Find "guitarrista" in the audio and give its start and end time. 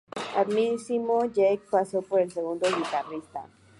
2.75-3.47